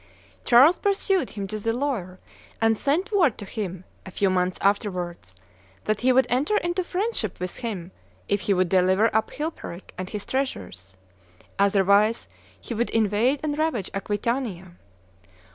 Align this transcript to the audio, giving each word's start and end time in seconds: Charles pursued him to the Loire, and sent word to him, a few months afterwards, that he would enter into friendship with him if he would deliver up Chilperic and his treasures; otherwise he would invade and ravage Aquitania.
Charles 0.45 0.79
pursued 0.79 1.29
him 1.29 1.45
to 1.45 1.59
the 1.59 1.71
Loire, 1.73 2.17
and 2.59 2.75
sent 2.75 3.11
word 3.11 3.37
to 3.37 3.45
him, 3.45 3.83
a 4.03 4.09
few 4.09 4.31
months 4.31 4.57
afterwards, 4.59 5.35
that 5.83 6.01
he 6.01 6.11
would 6.11 6.25
enter 6.27 6.57
into 6.57 6.83
friendship 6.83 7.39
with 7.39 7.57
him 7.57 7.91
if 8.27 8.41
he 8.41 8.53
would 8.55 8.67
deliver 8.67 9.15
up 9.15 9.29
Chilperic 9.29 9.93
and 9.99 10.09
his 10.09 10.25
treasures; 10.25 10.97
otherwise 11.59 12.27
he 12.59 12.73
would 12.73 12.89
invade 12.89 13.41
and 13.43 13.59
ravage 13.59 13.91
Aquitania. 13.93 14.71